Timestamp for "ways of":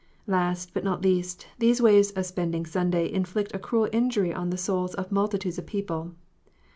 1.79-2.25